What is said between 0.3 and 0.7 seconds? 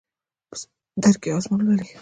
په